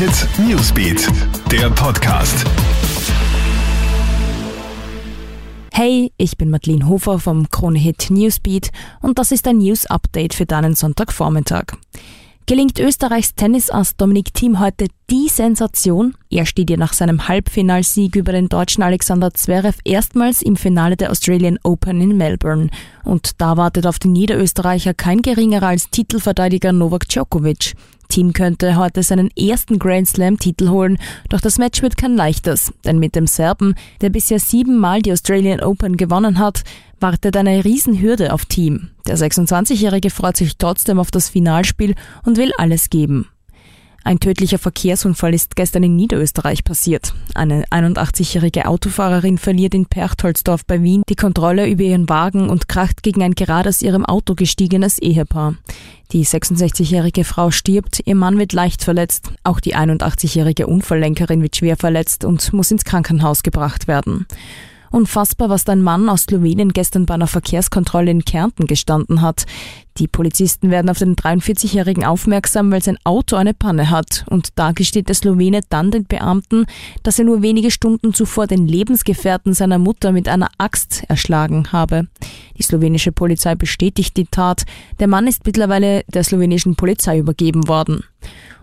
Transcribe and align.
Hit 0.00 0.26
Newsbeat, 0.38 1.08
der 1.52 1.68
Podcast. 1.68 2.46
Hey, 5.72 6.10
ich 6.16 6.38
bin 6.38 6.48
Madeleine 6.48 6.88
Hofer 6.88 7.18
vom 7.18 7.50
Krone 7.50 7.78
Hit 7.78 8.06
Newsbeat 8.08 8.70
und 9.02 9.18
das 9.18 9.30
ist 9.30 9.46
ein 9.46 9.58
News 9.58 9.84
Update 9.84 10.32
für 10.32 10.46
deinen 10.46 10.74
Sonntagvormittag. 10.74 11.74
Gelingt 12.50 12.80
Österreichs 12.80 13.36
Tennisass 13.36 13.96
Dominik 13.96 14.34
Thiem 14.34 14.58
heute 14.58 14.88
die 15.08 15.28
Sensation? 15.28 16.16
Er 16.30 16.46
steht 16.46 16.68
ja 16.68 16.76
nach 16.76 16.94
seinem 16.94 17.28
Halbfinalsieg 17.28 18.16
über 18.16 18.32
den 18.32 18.48
deutschen 18.48 18.82
Alexander 18.82 19.32
Zverev 19.32 19.78
erstmals 19.84 20.42
im 20.42 20.56
Finale 20.56 20.96
der 20.96 21.12
Australian 21.12 21.60
Open 21.62 22.00
in 22.00 22.16
Melbourne. 22.16 22.68
Und 23.04 23.40
da 23.40 23.56
wartet 23.56 23.86
auf 23.86 24.00
den 24.00 24.10
Niederösterreicher 24.14 24.94
kein 24.94 25.22
geringerer 25.22 25.68
als 25.68 25.90
Titelverteidiger 25.90 26.72
Novak 26.72 27.08
Djokovic. 27.08 27.76
Team 28.08 28.32
könnte 28.32 28.74
heute 28.76 29.04
seinen 29.04 29.30
ersten 29.36 29.78
Grand 29.78 30.08
Slam-Titel 30.08 30.70
holen, 30.70 30.98
doch 31.28 31.40
das 31.40 31.58
Match 31.58 31.80
wird 31.80 31.96
kein 31.96 32.16
leichtes, 32.16 32.72
denn 32.84 32.98
mit 32.98 33.14
dem 33.14 33.28
Serben, 33.28 33.76
der 34.00 34.10
bisher 34.10 34.40
siebenmal 34.40 35.00
die 35.00 35.12
Australian 35.12 35.60
Open 35.60 35.96
gewonnen 35.96 36.40
hat, 36.40 36.64
wartet 37.00 37.36
eine 37.36 37.64
Riesenhürde 37.64 38.32
auf 38.32 38.44
Team. 38.44 38.90
Der 39.06 39.16
26-Jährige 39.16 40.10
freut 40.10 40.36
sich 40.36 40.56
trotzdem 40.56 40.98
auf 40.98 41.10
das 41.10 41.28
Finalspiel 41.28 41.94
und 42.24 42.36
will 42.36 42.52
alles 42.58 42.90
geben. 42.90 43.26
Ein 44.02 44.18
tödlicher 44.18 44.58
Verkehrsunfall 44.58 45.34
ist 45.34 45.56
gestern 45.56 45.82
in 45.82 45.94
Niederösterreich 45.94 46.64
passiert. 46.64 47.12
Eine 47.34 47.64
81-jährige 47.66 48.66
Autofahrerin 48.66 49.36
verliert 49.36 49.74
in 49.74 49.86
Perchtoldsdorf 49.86 50.64
bei 50.64 50.82
Wien 50.82 51.02
die 51.08 51.16
Kontrolle 51.16 51.68
über 51.68 51.82
ihren 51.82 52.08
Wagen 52.08 52.48
und 52.48 52.66
kracht 52.66 53.02
gegen 53.02 53.22
ein 53.22 53.34
gerade 53.34 53.68
aus 53.68 53.82
ihrem 53.82 54.06
Auto 54.06 54.34
gestiegenes 54.34 54.98
Ehepaar. 54.98 55.54
Die 56.12 56.24
66-jährige 56.24 57.24
Frau 57.24 57.50
stirbt, 57.50 58.00
ihr 58.04 58.14
Mann 58.14 58.38
wird 58.38 58.52
leicht 58.54 58.82
verletzt, 58.82 59.32
auch 59.44 59.60
die 59.60 59.76
81-jährige 59.76 60.66
Unfalllenkerin 60.66 61.42
wird 61.42 61.56
schwer 61.56 61.76
verletzt 61.76 62.24
und 62.24 62.52
muss 62.54 62.70
ins 62.70 62.84
Krankenhaus 62.84 63.42
gebracht 63.42 63.86
werden. 63.86 64.26
Unfassbar, 64.90 65.48
was 65.48 65.64
dein 65.64 65.82
Mann 65.82 66.08
aus 66.08 66.22
Slowenien 66.22 66.72
gestern 66.72 67.06
bei 67.06 67.14
einer 67.14 67.28
Verkehrskontrolle 67.28 68.10
in 68.10 68.24
Kärnten 68.24 68.66
gestanden 68.66 69.22
hat. 69.22 69.46
Die 69.98 70.08
Polizisten 70.08 70.70
werden 70.70 70.88
auf 70.88 70.98
den 70.98 71.14
43-Jährigen 71.14 72.04
aufmerksam, 72.04 72.72
weil 72.72 72.82
sein 72.82 72.98
Auto 73.04 73.36
eine 73.36 73.54
Panne 73.54 73.90
hat. 73.90 74.24
Und 74.28 74.48
da 74.56 74.72
gesteht 74.72 75.08
der 75.08 75.14
Slowene 75.14 75.60
dann 75.68 75.92
den 75.92 76.06
Beamten, 76.06 76.66
dass 77.04 77.20
er 77.20 77.24
nur 77.24 77.40
wenige 77.42 77.70
Stunden 77.70 78.14
zuvor 78.14 78.48
den 78.48 78.66
Lebensgefährten 78.66 79.54
seiner 79.54 79.78
Mutter 79.78 80.10
mit 80.10 80.26
einer 80.26 80.48
Axt 80.58 81.04
erschlagen 81.08 81.70
habe. 81.70 82.08
Die 82.58 82.62
slowenische 82.62 83.12
Polizei 83.12 83.54
bestätigt 83.54 84.16
die 84.16 84.26
Tat. 84.26 84.64
Der 84.98 85.06
Mann 85.06 85.28
ist 85.28 85.46
mittlerweile 85.46 86.02
der 86.08 86.24
slowenischen 86.24 86.74
Polizei 86.74 87.18
übergeben 87.18 87.68
worden. 87.68 88.02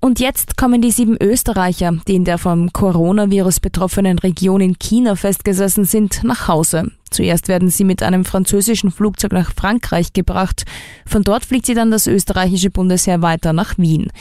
Und 0.00 0.20
jetzt 0.20 0.56
kommen 0.56 0.80
die 0.80 0.92
sieben 0.92 1.16
Österreicher, 1.20 1.92
die 2.06 2.14
in 2.14 2.24
der 2.24 2.38
vom 2.38 2.72
Coronavirus 2.72 3.58
betroffenen 3.58 4.18
Region 4.20 4.60
in 4.60 4.78
China 4.78 5.16
festgesessen 5.16 5.84
sind, 5.84 6.22
nach 6.22 6.46
Hause. 6.46 6.92
Zuerst 7.10 7.48
werden 7.48 7.68
sie 7.68 7.82
mit 7.82 8.02
einem 8.02 8.24
französischen 8.24 8.92
Flugzeug 8.92 9.32
nach 9.32 9.52
Frankreich 9.52 10.12
gebracht. 10.12 10.64
Von 11.04 11.24
dort 11.24 11.44
fliegt 11.44 11.66
sie 11.66 11.74
dann 11.74 11.90
das 11.90 12.06
österreichische 12.06 12.70
Bundesheer 12.70 13.22
weiter 13.22 13.52
nach 13.52 13.76
Wien. 13.76 14.12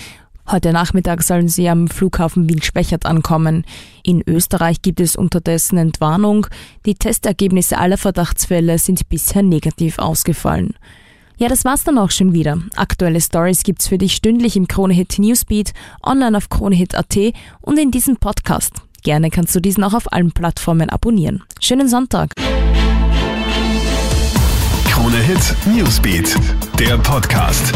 Heute 0.50 0.72
Nachmittag 0.72 1.22
sollen 1.24 1.50
sie 1.50 1.70
am 1.70 1.90
Flughafen 1.90 2.50
Wien-Schwächert 2.50 3.06
ankommen. 3.06 3.66
In 4.02 4.24
Österreich 4.26 4.82
gibt 4.82 5.02
es 5.02 5.16
unterdessen 5.16 5.78
Entwarnung. 5.78 6.48
Die 6.86 6.96
Testergebnisse 6.96 7.78
aller 7.78 7.98
Verdachtsfälle 7.98 8.80
sind 8.80 9.10
bisher 9.10 9.44
negativ 9.44 10.00
ausgefallen. 10.00 10.74
Ja, 11.40 11.48
das 11.48 11.66
war's 11.66 11.84
dann 11.84 12.00
auch 12.00 12.10
schon 12.10 12.34
wieder. 12.34 12.60
Aktuelle 12.76 13.22
Stories 13.22 13.62
gibt's 13.62 13.88
für 13.88 14.00
dich 14.00 14.16
stündlich 14.16 14.58
im 14.58 14.68
Kronehit 14.68 15.20
Newsbeat, 15.20 15.74
online 16.02 16.36
auf 16.36 16.50
kronehit.at 16.50 17.16
und 17.62 17.78
in 17.78 17.92
diesem 17.92 18.18
Podcast. 18.18 18.74
Gerne 19.04 19.30
kannst 19.30 19.56
du 19.56 19.60
diesen 19.60 19.84
auch 19.84 19.94
auf 19.94 20.12
allen 20.12 20.32
Plattformen 20.32 20.90
abonnieren. 20.90 21.44
Schönen 21.62 21.88
Sonntag. 21.88 22.32
Kronehit 24.90 25.56
Newsbeat, 25.68 26.36
der 26.80 26.98
Podcast. 26.98 27.72